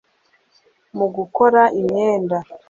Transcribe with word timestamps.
mu 0.97 1.07
gukora 1.15 1.61
imyenda 1.81 2.37